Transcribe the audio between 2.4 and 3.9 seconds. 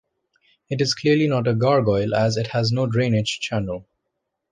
has no drainage channel.